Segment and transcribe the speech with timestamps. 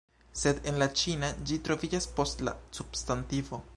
[0.43, 3.63] Sed en la ĉina ĝi troviĝas post la substantivo